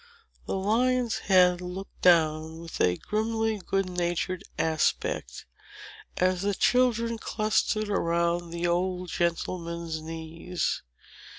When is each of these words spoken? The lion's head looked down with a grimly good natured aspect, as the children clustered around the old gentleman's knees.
The 0.47 0.55
lion's 0.55 1.19
head 1.29 1.61
looked 1.61 2.01
down 2.01 2.57
with 2.57 2.81
a 2.81 2.97
grimly 2.97 3.59
good 3.63 3.87
natured 3.87 4.43
aspect, 4.57 5.45
as 6.17 6.41
the 6.41 6.55
children 6.55 7.19
clustered 7.19 7.87
around 7.87 8.49
the 8.49 8.65
old 8.65 9.09
gentleman's 9.09 10.01
knees. 10.01 10.81